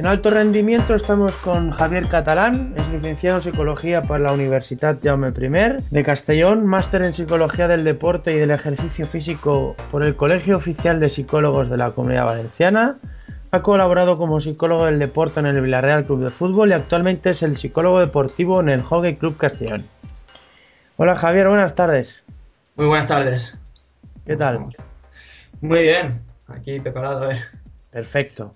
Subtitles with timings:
[0.00, 5.28] En alto rendimiento estamos con Javier Catalán, es licenciado en Psicología por la Universidad Jaume
[5.28, 10.56] I de Castellón, máster en Psicología del Deporte y del Ejercicio Físico por el Colegio
[10.56, 12.96] Oficial de Psicólogos de la Comunidad Valenciana.
[13.50, 17.42] Ha colaborado como psicólogo del deporte en el Villarreal Club de Fútbol y actualmente es
[17.42, 19.84] el psicólogo deportivo en el Hockey Club Castellón.
[20.96, 22.24] Hola Javier, buenas tardes.
[22.74, 23.58] Muy buenas tardes.
[24.24, 24.64] ¿Qué tal?
[25.60, 27.38] Muy bien, aquí preparado a ver.
[27.90, 28.54] Perfecto.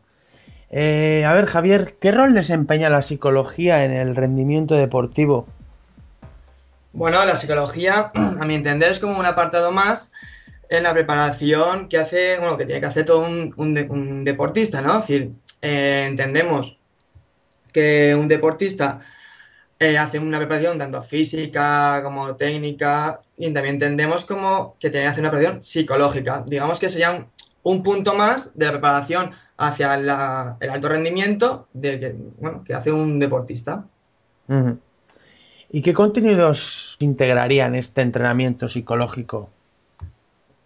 [0.77, 5.47] Eh, a ver, Javier, ¿qué rol desempeña la psicología en el rendimiento deportivo?
[6.93, 10.11] Bueno, la psicología, a mi entender, es como un apartado más
[10.69, 14.95] en la preparación que hace, bueno, que tiene que hacer todo un, deportista, ¿no?
[14.95, 15.31] Es decir,
[15.63, 16.81] eh, entendemos
[17.73, 18.99] que un deportista
[19.79, 25.11] eh, hace una preparación tanto física como técnica y también entendemos como que tiene que
[25.11, 26.43] hacer una preparación psicológica.
[26.45, 27.29] Digamos que sería un,
[27.63, 32.91] un punto más de la preparación hacia el alto rendimiento de que, bueno, que hace
[32.93, 33.85] un deportista.
[35.71, 39.51] ¿Y qué contenidos integrarían este entrenamiento psicológico?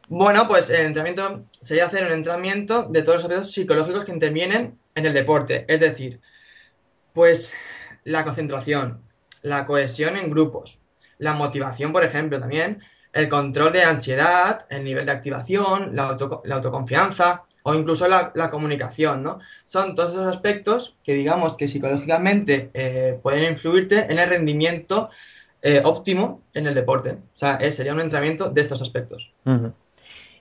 [0.09, 4.79] Bueno, pues el entrenamiento sería hacer un entrenamiento de todos los aspectos psicológicos que intervienen
[4.95, 5.67] en el deporte.
[5.69, 6.21] Es decir,
[7.13, 7.53] pues
[8.05, 9.03] la concentración,
[9.43, 10.81] la cohesión en grupos,
[11.19, 12.81] la motivación, por ejemplo, también,
[13.13, 19.39] el control de ansiedad, el nivel de activación, la, autoconfianza o incluso la, comunicación, ¿no?
[19.65, 25.11] Son todos esos aspectos que digamos que psicológicamente eh, pueden influirte en el rendimiento
[25.63, 27.11] eh, óptimo en el deporte.
[27.11, 29.33] O sea, sería un entrenamiento de estos aspectos.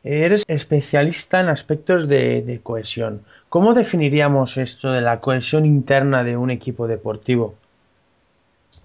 [0.03, 3.23] Eres especialista en aspectos de, cohesión.
[3.49, 7.55] ¿Cómo definiríamos esto de la cohesión interna de un equipo deportivo?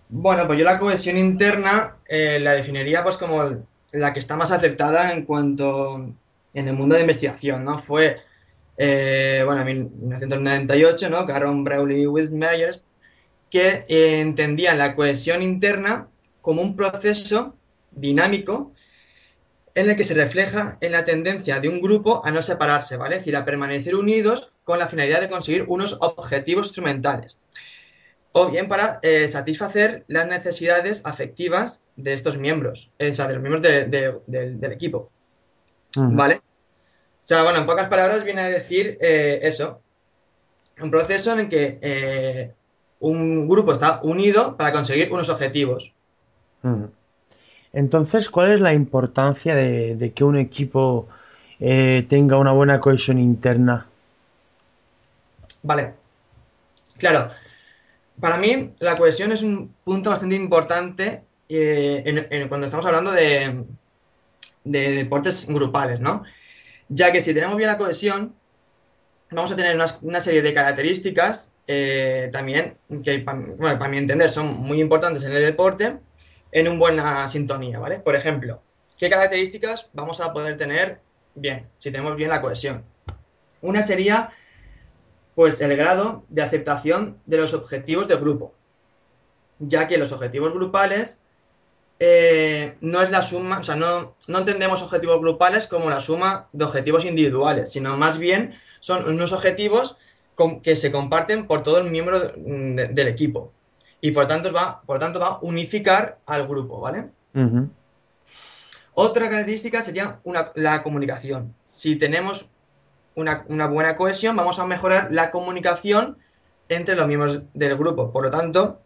[0.08, 3.62] Bueno, pues yo la cohesión interna eh, la definiría pues como
[3.92, 6.14] la que está más acertada en cuanto
[6.54, 7.78] en el mundo de investigación, ¿no?
[7.78, 8.18] Fue,
[8.76, 11.26] eh, bueno, en 1998, ¿no?
[11.26, 12.84] Caron Brawley with Myers,
[13.50, 16.08] que eh, entendían la cohesión interna
[16.40, 17.54] como un proceso
[17.90, 18.72] dinámico
[19.74, 23.16] en el que se refleja en la tendencia de un grupo a no separarse, ¿vale?
[23.16, 27.41] Es decir, a permanecer unidos con la finalidad de conseguir unos objetivos instrumentales
[28.32, 33.34] o bien para eh, satisfacer las necesidades afectivas de estos miembros, eh, o sea, de
[33.34, 35.10] los miembros del equipo.
[35.94, 36.36] ¿Vale?
[36.36, 39.80] O sea, bueno, en pocas palabras viene a decir eh, eso,
[40.80, 42.54] un proceso en el que
[43.00, 45.92] un grupo está unido para conseguir unos objetivos.
[47.74, 51.08] Entonces, ¿cuál es la importancia de que un equipo
[51.58, 53.86] tenga una buena cohesión interna?
[55.62, 55.92] Vale.
[56.98, 57.30] Claro,
[58.22, 63.64] para mí la cohesión es un punto bastante importante eh, cuando estamos hablando de,
[64.62, 66.22] deportes grupales, ¿no?
[66.88, 68.32] Ya que si tenemos bien la cohesión,
[69.32, 74.54] vamos a tener una, serie de características eh, también que, bueno, para mi entender, son
[74.54, 75.96] muy importantes en el deporte
[76.52, 77.98] en una buena sintonía, ¿vale?
[77.98, 78.62] Por ejemplo,
[78.98, 81.00] ¿qué características vamos a poder tener
[81.34, 82.84] bien si tenemos bien la cohesión?
[83.62, 84.30] Una sería
[85.34, 88.54] pues el grado de aceptación de los objetivos de grupo,
[89.58, 91.22] ya que los objetivos grupales
[91.98, 96.48] eh, no es la suma, o sea, no, no entendemos objetivos grupales como la suma
[96.52, 99.96] de objetivos individuales, sino más bien son unos objetivos
[100.62, 103.52] que se comparten por todo el miembro del equipo
[104.00, 107.10] y por tanto va, por tanto va a unificar al grupo, ¿vale?
[108.94, 110.20] Otra característica sería
[110.54, 111.54] la comunicación.
[111.62, 112.50] Si tenemos
[113.14, 116.18] una, buena cohesión, vamos a mejorar la comunicación
[116.68, 118.12] entre los miembros del grupo.
[118.12, 118.80] Por lo tanto,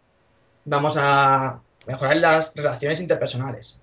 [0.65, 3.79] vamos a mejorar las relaciones interpersonales.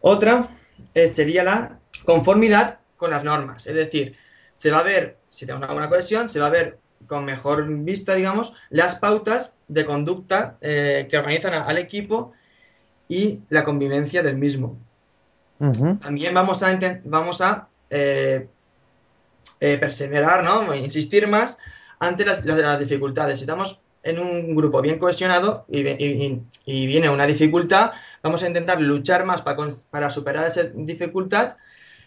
[0.00, 0.48] Otra
[0.94, 3.66] eh, sería la conformidad con las normas.
[3.66, 4.16] Es decir,
[4.52, 7.66] se va a ver, si tenemos una buena cohesión, se va a ver con mejor
[7.68, 12.32] vista, digamos, las pautas de conducta eh, que organizan al equipo
[13.08, 14.78] y la convivencia del mismo.
[16.00, 18.48] También vamos a, vamos a eh,
[19.60, 20.74] eh, perseverar, ¿no?
[20.74, 21.58] Insistir más
[21.98, 23.38] ante las, dificultades.
[23.38, 25.82] Si estamos en un grupo bien cohesionado y,
[26.86, 31.56] viene una dificultad, vamos a intentar luchar más para, superar esa dificultad,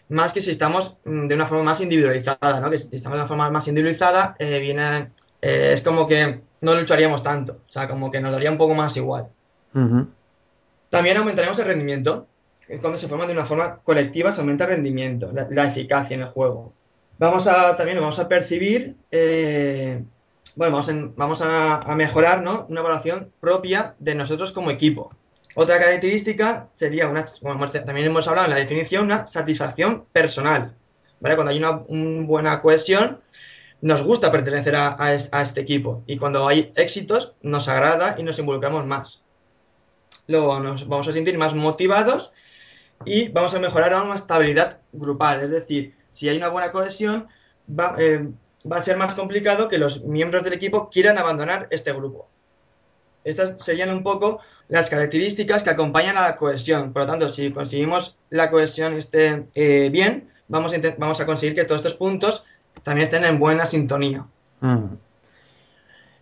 [0.08, 2.70] más que si estamos mm, de una forma más individualizada, ¿no?
[2.70, 5.10] Que si estamos de una forma más individualizada, eh, viene,
[5.42, 8.74] eh, es como que no lucharíamos tanto, o sea, como que nos daría un poco
[8.74, 9.28] más igual.
[10.88, 12.26] También aumentaremos el rendimiento.
[12.80, 16.28] Cuando se forma de una forma colectiva, se aumenta el rendimiento, la eficacia en el
[16.28, 16.72] juego
[17.20, 20.02] vamos a también vamos a percibir, eh,
[20.56, 20.80] bueno,
[21.16, 22.66] vamos, a, mejorar ¿no?
[22.68, 25.14] una evaluación propia de nosotros como equipo.
[25.54, 27.26] Otra característica sería, una,
[27.84, 30.74] también hemos hablado en la definición, una satisfacción personal.
[31.20, 31.34] ¿vale?
[31.34, 31.72] Cuando hay una,
[32.26, 33.20] buena cohesión,
[33.82, 38.86] nos gusta pertenecer a, este equipo y cuando hay éxitos nos agrada y nos involucramos
[38.86, 39.22] más.
[40.26, 42.32] Luego nos vamos a sentir más motivados
[43.04, 47.28] y vamos a mejorar una estabilidad grupal, es decir, si hay una buena cohesión,
[47.68, 48.28] va, eh,
[48.70, 52.28] va a ser más complicado que los miembros del equipo quieran abandonar este grupo.
[53.24, 56.92] Estas serían un poco las características que acompañan a la cohesión.
[56.92, 60.72] Por lo tanto, si conseguimos la cohesión esté eh, bien, vamos
[61.20, 62.44] a, conseguir que todos estos puntos
[62.82, 64.26] también estén en buena sintonía.
[64.60, 64.94] Mm.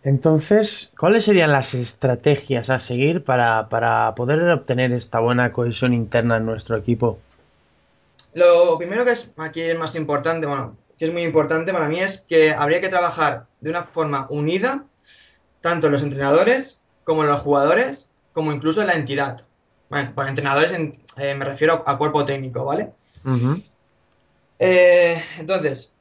[0.03, 3.67] Entonces, ¿cuáles serían las estrategias a seguir para,
[4.15, 7.19] poder obtener esta buena cohesión interna en nuestro equipo?
[8.33, 12.01] Lo primero que es aquí es más importante, bueno, que es muy importante para mí
[12.01, 14.85] es que habría que trabajar de una forma unida,
[15.61, 19.41] tanto los entrenadores como los jugadores, como incluso la entidad.
[19.89, 22.91] Bueno, por entrenadores eh, me refiero a cuerpo técnico, ¿vale?
[24.59, 25.93] Eh, entonces,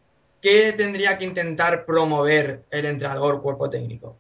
[0.43, 4.17] ¿qué tendría que intentar promover el entrenador cuerpo técnico?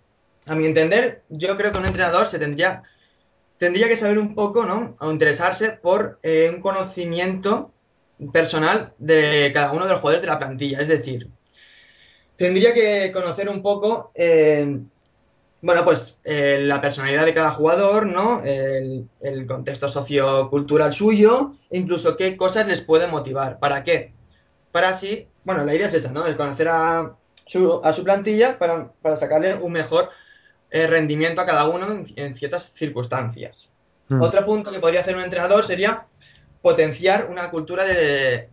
[0.46, 2.82] A mi entender, yo creo que un entrenador se tendría,
[3.58, 4.96] tendría que saber un poco, ¿no?
[5.00, 7.72] O interesarse por eh, un conocimiento
[8.32, 10.80] personal de cada uno de los jugadores de la plantilla.
[10.80, 11.30] Es decir,
[12.36, 14.80] tendría que conocer un poco, eh,
[15.60, 18.42] bueno, pues eh, la personalidad de cada jugador, ¿no?
[18.44, 19.08] El,
[19.46, 23.58] contexto sociocultural suyo, incluso qué cosas les pueden motivar.
[23.58, 24.12] ¿Para qué?
[24.72, 26.26] Para así, bueno, la idea es esa, ¿no?
[26.26, 30.10] El conocer a su, a su plantilla para, sacarle un mejor
[30.70, 33.68] eh, rendimiento a cada uno en, ciertas circunstancias.
[34.08, 34.22] Hmm.
[34.22, 36.06] Otro punto que podría hacer un entrenador sería
[36.62, 38.50] potenciar una cultura de,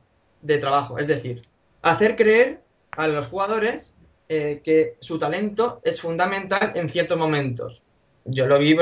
[0.60, 1.42] trabajo, es decir,
[1.82, 2.62] hacer creer
[2.92, 3.96] a los jugadores
[4.30, 7.84] eh, que su talento es fundamental en ciertos momentos.
[8.26, 8.76] Yo lo vi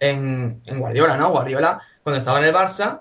[0.00, 1.30] en, en, Guardiola, ¿no?
[1.30, 3.00] Guardiola, cuando estaba en el Barça,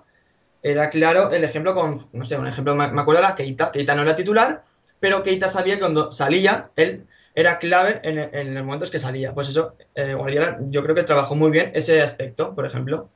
[0.61, 3.71] era claro el ejemplo con, no sé, un ejemplo, me, acuerdo de la Keita.
[3.71, 4.63] Keita no era titular,
[4.99, 9.33] pero Keita sabía que cuando salía, él era clave en, los momentos que salía.
[9.33, 13.09] Pues eso, eh, Guardiola yo creo que trabajó muy bien ese aspecto, por ejemplo.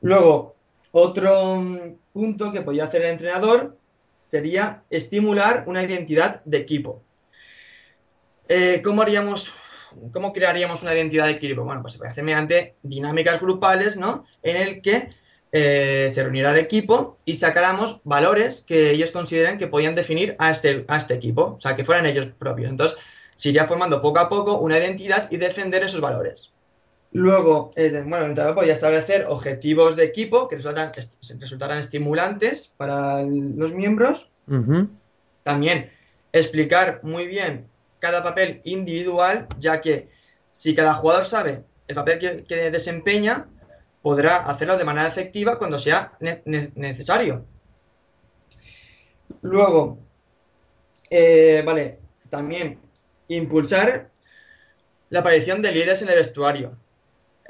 [0.00, 0.56] Luego,
[0.92, 1.62] otro
[2.12, 3.76] punto que podría hacer el entrenador
[4.16, 7.02] sería estimular una identidad de equipo.
[8.48, 9.54] Eh, ¿Cómo haríamos,
[10.12, 11.64] cómo crearíamos una identidad de equipo?
[11.64, 14.24] Bueno, pues se puede hacer mediante dinámicas grupales, ¿no?
[14.42, 15.08] En el que
[15.52, 20.50] eh, se reunirá el equipo y sacáramos valores que ellos consideren que podían definir a
[20.50, 22.70] este, a este equipo, o sea, que fueran ellos propios.
[22.70, 22.98] Entonces,
[23.34, 26.52] se iría formando poco a poco una identidad y defender esos valores.
[27.12, 30.92] Luego, eh, bueno, el entrenador podría establecer objetivos de equipo que resultan,
[31.40, 34.30] resultarán estimulantes para los miembros.
[35.42, 35.90] También
[36.32, 37.66] explicar muy bien
[37.98, 40.08] cada papel individual, ya que
[40.50, 43.48] si cada jugador sabe el papel que, desempeña,
[44.02, 47.44] podrá hacerlo de manera efectiva cuando sea necesario.
[49.42, 49.98] Luego,
[51.10, 51.98] eh, vale,
[52.28, 52.78] también
[53.28, 54.10] impulsar
[55.10, 56.76] la aparición de líderes en el vestuario.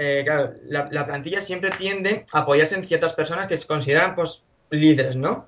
[0.02, 4.46] Eh, claro, la, plantilla siempre tiende a apoyarse en ciertas personas que se consideran pues,
[4.70, 5.44] líderes, ¿no?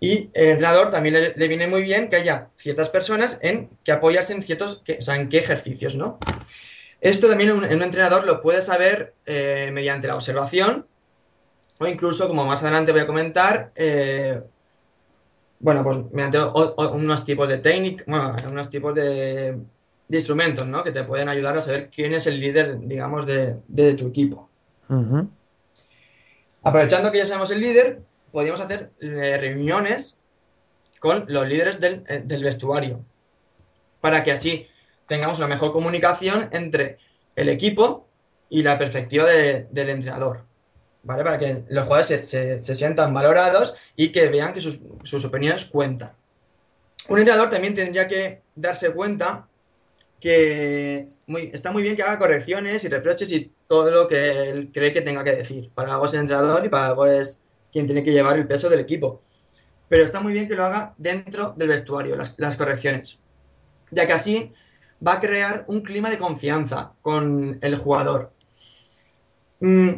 [0.00, 4.32] Y el entrenador también le, viene muy bien que haya ciertas personas en que apoyarse
[4.32, 6.18] en ciertos, o sea, en qué ejercicios, ¿no?
[7.00, 10.88] Esto también un, un entrenador lo puede saber eh, mediante la observación
[11.78, 14.42] o incluso, como más adelante voy a comentar, eh,
[15.60, 16.38] bueno, pues mediante
[16.92, 19.60] unos tipos de técnicas, bueno, unos tipos de
[20.10, 20.82] de instrumentos, ¿no?
[20.82, 24.50] Que te pueden ayudar a saber quién es el líder, digamos, de, tu equipo.
[26.64, 28.00] Aprovechando que ya sabemos el líder,
[28.32, 30.20] podríamos hacer eh, reuniones
[30.98, 33.04] con los líderes eh, del, vestuario,
[34.00, 34.66] para que así
[35.06, 36.98] tengamos una mejor comunicación entre
[37.36, 38.08] el equipo
[38.48, 40.44] y la perspectiva del entrenador.
[41.04, 41.22] ¿Vale?
[41.22, 46.10] Para que los jugadores se, sientan valorados y que vean que sus, sus opiniones cuentan.
[47.08, 49.46] Un entrenador también tendría que darse cuenta
[50.20, 51.06] que
[51.52, 55.00] está muy bien que haga correcciones y reproches y todo lo que él cree que
[55.00, 55.70] tenga que decir.
[55.74, 58.68] Para algo es el entrenador y para algo es quien tiene que llevar el peso
[58.68, 59.20] del equipo.
[59.88, 63.18] Pero está muy bien que lo haga dentro del vestuario, las, correcciones.
[63.90, 64.52] Ya que así
[65.04, 68.30] va a crear un clima de confianza con el jugador.
[69.60, 69.90] Mm,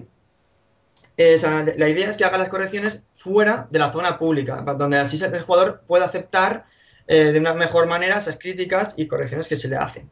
[1.19, 5.43] la idea es que haga las correcciones fuera de la zona pública, donde así el
[5.43, 6.65] jugador pueda aceptar
[7.07, 10.11] eh, de una mejor manera esas críticas y correcciones que se le hacen.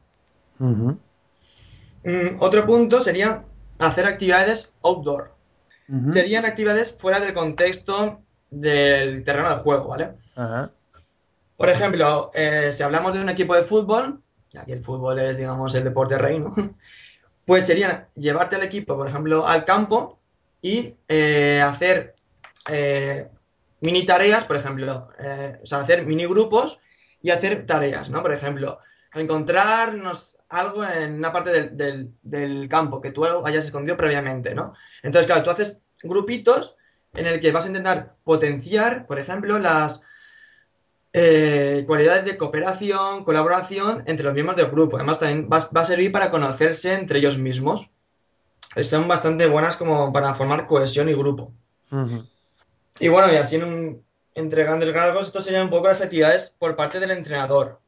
[0.58, 3.44] Mm, otro punto sería
[3.78, 5.34] hacer actividades outdoor.
[6.12, 10.12] Serían actividades fuera del contexto del terreno de juego, ¿vale?
[11.56, 14.20] Por ejemplo, eh, si hablamos de un equipo de fútbol,
[14.50, 16.54] ya que el fútbol es, digamos, el deporte reino,
[17.44, 20.20] pues sería llevarte al equipo, por ejemplo, al campo
[20.62, 22.14] y eh, hacer
[23.80, 25.08] mini tareas, por ejemplo,
[25.62, 26.80] o sea, hacer mini grupos
[27.22, 28.22] y hacer tareas, ¿no?
[28.22, 28.78] Por ejemplo,
[29.14, 34.74] encontrarnos algo en una parte del, del, campo que tú hayas escondido previamente, ¿no?
[35.02, 36.76] Entonces, claro, tú haces grupitos
[37.14, 40.02] en el que vas a intentar potenciar, por ejemplo, las
[41.12, 44.96] eh, cualidades de cooperación, colaboración entre los miembros del grupo.
[44.96, 47.90] Además, también va, a servir para conocerse entre ellos mismos.
[48.82, 51.52] Son bastante buenas como para formar cohesión y grupo.
[53.00, 54.02] Y bueno, y así en un,
[54.34, 57.80] entre grandes rasgos, esto serían un poco las actividades por parte del entrenador.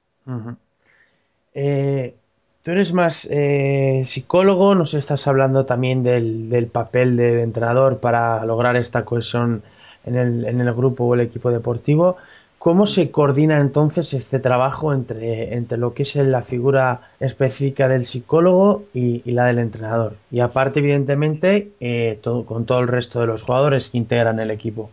[1.54, 2.14] Eh,
[2.62, 8.76] tú eres más eh, psicólogo, nos estás hablando también del, papel del entrenador para lograr
[8.76, 9.62] esta cohesión
[10.04, 12.16] en el, grupo o el equipo deportivo.
[12.58, 18.06] ¿Cómo se coordina entonces este trabajo entre, entre lo que es la figura específica del
[18.06, 20.14] psicólogo y, la del entrenador?
[20.30, 24.90] Y aparte, evidentemente, eh, con todo el resto de los jugadores que integran el equipo.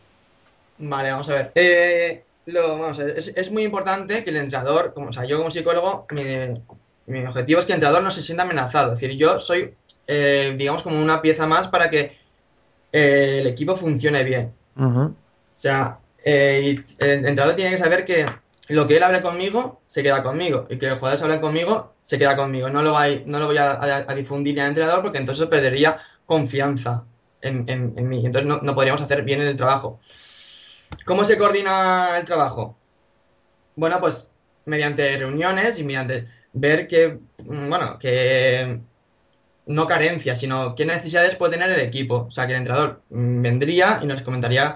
[0.80, 1.52] Vale, vamos a ver.
[1.56, 3.18] Eh, vamos a ver.
[3.18, 6.08] Es, muy importante que el entrenador, como, o sea, yo como psicólogo,
[7.08, 8.94] mi, objetivo es que el entrenador no se sienta amenazado.
[8.94, 9.74] Es decir, yo soy,
[10.08, 12.18] eh, digamos, como una pieza más para que
[12.92, 14.54] eh, el equipo funcione bien.
[14.78, 15.14] O
[15.54, 18.26] sea, el entrenador tiene que saber que
[18.70, 22.18] lo que él hable conmigo se queda conmigo y que los jugadores hablen conmigo se
[22.18, 22.70] queda conmigo.
[22.70, 27.04] No lo, voy, no lo voy a, difundir al entrenador porque entonces perdería confianza
[27.42, 27.66] en,
[28.08, 28.26] mí.
[28.26, 30.00] Entonces no, no podríamos hacer bien el trabajo.
[31.06, 32.78] ¿Cómo se coordina el trabajo?
[33.76, 34.30] Bueno, pues
[34.66, 38.80] mediante reuniones y mediante ver que, mm, bueno, que
[39.66, 42.26] no carencias, sino qué necesidades puede tener el equipo.
[42.28, 44.76] O sea, que el entrenador mm, vendría y nos comentaría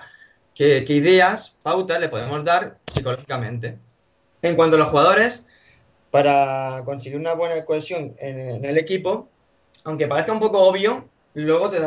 [0.55, 3.77] qué, ideas, pautas le podemos dar psicológicamente.
[4.41, 5.45] En cuanto a los jugadores,
[6.11, 9.29] para conseguir una buena cohesión en, el equipo,
[9.83, 11.79] aunque parezca un poco obvio, luego te,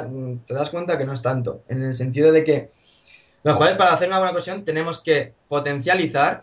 [0.47, 2.71] te das cuenta que no es tanto, en el sentido de que
[3.46, 6.42] los jugadores, para hacer una buena cohesión, tenemos que potencializar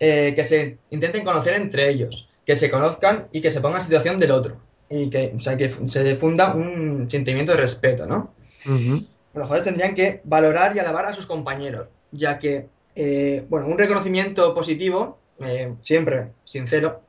[0.00, 3.84] eh, que se intenten conocer entre ellos, que se conozcan y que se pongan en
[3.84, 4.56] situación del otro.
[4.90, 8.34] Y que, o sea, que se difunda un sentimiento de respeto, ¿no?
[8.66, 12.66] Los jugadores tendrían que valorar y alabar a sus compañeros, ya que,
[12.96, 17.02] eh, bueno, un reconocimiento positivo, eh, siempre sincero,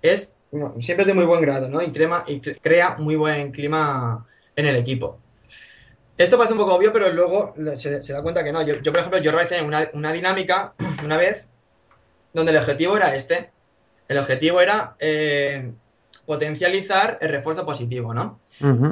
[0.00, 0.36] es
[0.78, 1.82] siempre es de muy buen grado, ¿no?
[1.82, 1.92] Y,
[2.28, 5.18] y crea muy buen clima en el equipo.
[6.18, 8.60] Esto parece un poco obvio, pero luego se, da cuenta que no.
[8.62, 11.46] Yo, por ejemplo, yo realicé una, dinámica una vez
[12.32, 13.50] donde el objetivo era este.
[14.08, 15.70] El objetivo era eh,
[16.26, 18.40] potencializar el refuerzo positivo, ¿no?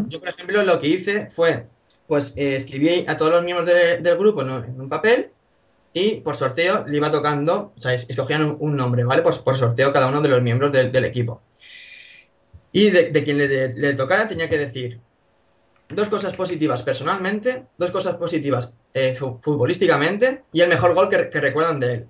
[0.06, 1.66] Yo, por ejemplo, lo que hice fue,
[2.06, 5.30] pues, eh, escribí a todos los miembros del grupo en un papel
[5.92, 9.22] y por sorteo le iba tocando, o sea, escogían un, nombre, ¿vale?
[9.22, 11.42] Pues por sorteo cada uno de los miembros del, equipo.
[12.70, 15.00] Y de, quien le tocara tenía que decir
[15.88, 21.80] dos cosas positivas personalmente, dos cosas positivas eh, futbolísticamente y el mejor gol que, recuerdan
[21.80, 22.06] de él.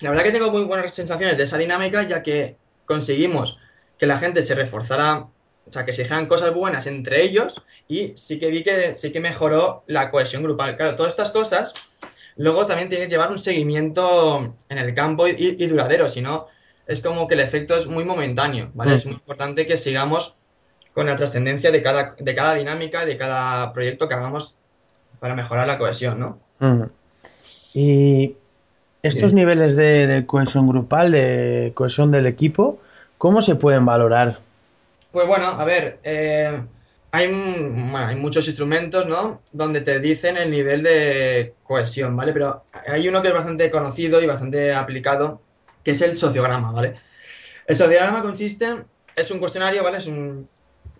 [0.00, 2.56] La verdad que tengo muy buenas sensaciones de esa dinámica ya que
[2.86, 3.58] conseguimos
[3.98, 5.26] que la gente se reforzara,
[5.66, 9.10] o sea, que se dijeran cosas buenas entre ellos y sí que vi que sí
[9.10, 10.76] que mejoró la cohesión grupal.
[10.76, 11.74] Claro, todas estas cosas
[12.36, 16.46] luego también tienen que llevar un seguimiento en el campo y, duradero, si no
[16.86, 18.92] es como que el efecto es muy momentáneo, ¿vale?
[18.92, 18.94] Mm.
[18.94, 20.36] Es muy importante que sigamos
[20.98, 24.56] con la trascendencia de cada, de cada dinámica, de cada proyecto que hagamos
[25.20, 26.40] para mejorar la cohesión, ¿no?
[27.72, 28.34] Y
[29.04, 32.80] estos niveles de, cohesión grupal, de cohesión del equipo,
[33.16, 34.40] ¿cómo se pueden valorar?
[35.12, 36.60] Pues bueno, a ver, eh,
[37.12, 37.26] hay,
[37.94, 39.42] hay muchos instrumentos, ¿no?
[39.52, 42.32] Donde te dicen el nivel de cohesión, ¿vale?
[42.32, 45.42] Pero hay uno que es bastante conocido y bastante aplicado,
[45.84, 46.96] que es el sociograma, ¿vale?
[47.68, 48.82] El sociograma consiste,
[49.14, 49.98] es un cuestionario, ¿vale?
[49.98, 50.48] Es un,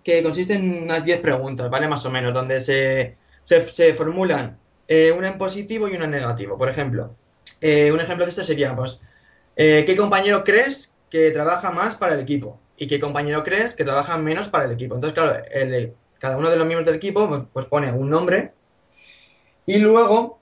[0.08, 1.86] que consiste en unas 10 preguntas, ¿vale?
[1.86, 6.56] Más o menos, donde se, se, formulan eh, una en positivo y una en negativo.
[6.56, 7.14] Por ejemplo,
[7.60, 9.02] eh, un ejemplo de esto sería, pues,
[9.54, 12.58] eh, ¿qué compañero crees que trabaja más para el equipo?
[12.78, 14.94] ¿Y qué compañero crees que trabaja menos para el equipo?
[14.94, 15.42] Entonces, claro,
[16.18, 18.52] cada uno de los miembros del equipo pues, pues pone un nombre
[19.66, 20.40] y luego,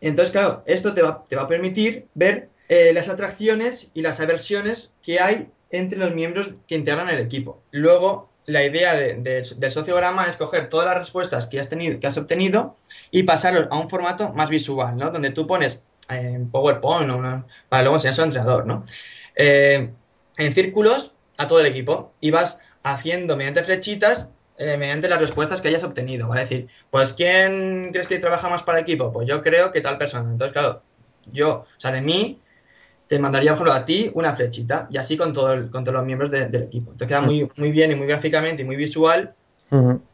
[0.00, 2.48] entonces, claro, esto te va, te va a permitir ver
[2.94, 7.60] las atracciones y las aversiones que hay entre los miembros que integran el equipo.
[7.70, 12.16] Luego, la idea del sociograma es coger todas las respuestas que has, tenido, que has
[12.16, 12.76] obtenido
[13.10, 15.10] y pasarlo a un formato más visual, ¿no?
[15.10, 18.84] Donde tú pones en PowerPoint o para luego enseñar a su entrenador, ¿no?
[19.34, 19.90] Eh,
[20.38, 25.60] en círculos a todo el equipo y vas haciendo mediante flechitas eh, mediante las respuestas
[25.60, 26.44] que hayas obtenido, ¿vale?
[26.44, 29.12] Es decir, pues ¿quién crees que trabaja más para el equipo?
[29.12, 30.30] Pues yo creo que tal persona.
[30.30, 30.82] Entonces, claro,
[31.30, 32.40] yo, o sea, de mí
[33.06, 36.04] te mandaría, por ejemplo, a ti una flechita y así con, todo con todos los
[36.04, 36.92] miembros del equipo.
[36.92, 39.32] Te queda muy, muy bien y muy gráficamente y muy visual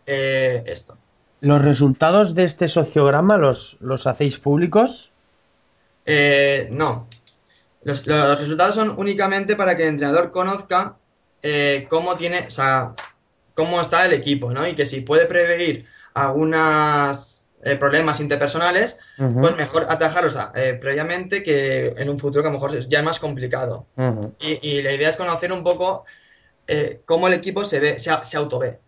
[0.07, 0.97] eh, esto.
[1.41, 5.11] ¿Los resultados de este sociograma los, los hacéis públicos?
[6.07, 7.07] Eh, no.
[7.83, 10.97] Los, resultados son únicamente para que el entrenador conozca
[11.43, 12.93] eh, cómo tiene, o sea,
[13.55, 14.67] cómo está el equipo, ¿no?
[14.67, 21.95] Y que si puede prevenir algunos eh, problemas interpersonales, pues mejor atajarlos eh, previamente que
[21.97, 23.87] en un futuro que a lo mejor ya es más complicado.
[24.39, 26.05] y, la idea es conocer un poco
[27.05, 28.79] cómo el equipo se ve, se, se autové.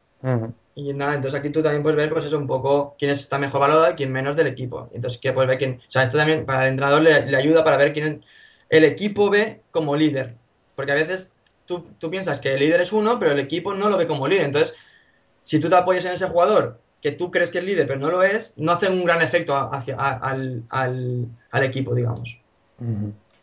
[0.77, 3.61] Y nada, entonces aquí tú también puedes ver, pues eso, un poco quién está mejor
[3.61, 4.91] valorado y quién menos del equipo.
[4.93, 5.81] Entonces, que puedes ver quién.
[5.87, 8.25] O sea, esto también para el entrenador le, ayuda para ver quién
[8.69, 10.35] el equipo ve como líder.
[10.75, 11.33] Porque a veces
[11.65, 14.47] tú, piensas que el líder es uno, pero el equipo no lo ve como líder.
[14.47, 14.77] Entonces,
[15.41, 18.11] si tú te apoyas en ese jugador que tú crees que es líder, pero no
[18.11, 20.65] lo es, no hace un gran efecto hacia, al,
[21.53, 22.39] equipo, digamos.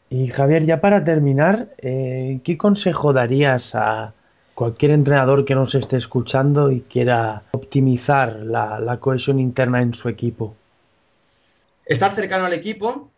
[0.09, 4.15] Y Javier, ya para terminar, eh, ¿qué consejo darías a
[4.55, 10.55] cualquier entrenador que nos esté escuchando y quiera optimizar la, cohesión interna en su equipo?
[11.85, 13.11] Estar cercano al equipo,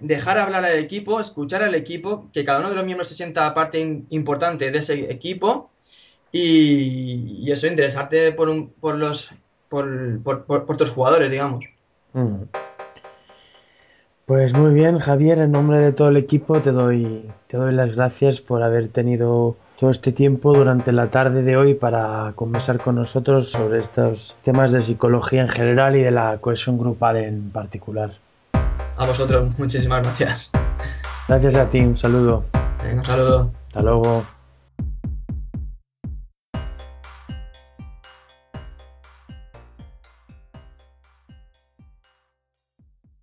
[0.00, 3.52] dejar hablar al equipo, escuchar al equipo, que cada uno de los miembros se sienta
[3.52, 5.68] parte importante de ese equipo
[6.32, 9.30] y, eso, interesarte por, por los
[9.72, 11.64] por, por, tus jugadores, digamos.
[12.12, 12.42] Mm.
[14.26, 17.94] Pues muy bien, Javier, en nombre de todo el equipo te doy, te doy las
[17.94, 22.96] gracias por haber tenido todo este tiempo durante la tarde de hoy para conversar con
[22.96, 28.12] nosotros sobre estos temas de psicología en general y de la cohesión grupal en particular.
[28.96, 30.50] A vosotros, muchísimas gracias.
[31.26, 32.44] Gracias a ti, un saludo.
[32.94, 33.50] un saludo.
[33.68, 34.24] Hasta luego.